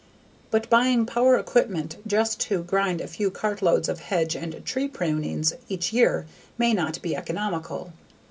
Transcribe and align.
But 0.49 0.67
buying 0.67 1.05
power 1.05 1.37
equipment 1.37 1.97
just 2.07 2.39
to 2.47 2.63
grind 2.63 3.01
a 3.01 3.07
few 3.07 3.29
cart 3.29 3.61
loads 3.61 3.87
of 3.87 3.99
hedge 3.99 4.35
and 4.35 4.65
tree 4.65 4.87
prunings 4.87 5.53
each 5.69 5.93
year 5.93 6.25
may 6.57 6.73
not 6.73 6.99
be 7.03 7.15
economical. 7.15 7.93